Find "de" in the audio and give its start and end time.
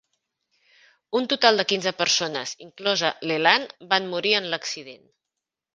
1.61-1.65